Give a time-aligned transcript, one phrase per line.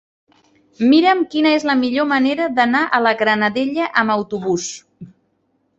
[0.93, 4.69] Mira'm quina és la millor manera d'anar a la Granadella amb autobús.